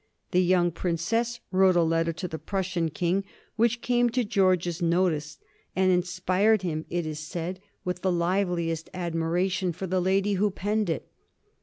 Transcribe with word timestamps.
The 0.31 0.41
young 0.41 0.71
Princess 0.71 1.41
wrote 1.51 1.75
a 1.75 1.83
letter 1.83 2.11
to 2.11 2.27
the 2.27 2.39
Prussian 2.39 2.89
King, 2.89 3.23
which 3.55 3.81
came 3.81 4.09
to 4.09 4.23
George's 4.23 4.81
notice 4.81 5.37
and 5.75 5.91
inspired 5.91 6.63
him, 6.63 6.85
it 6.89 7.05
is 7.05 7.19
said, 7.19 7.61
with 7.85 8.01
the 8.01 8.11
liveliest 8.11 8.89
admiration 8.95 9.71
for 9.71 9.85
the 9.85 10.01
lady 10.01 10.33
who 10.33 10.49
penned 10.49 10.89
it. 10.89 11.07